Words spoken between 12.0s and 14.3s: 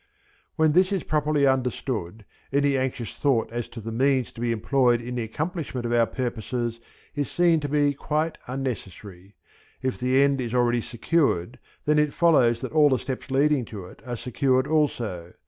follows that all the steps leading to it are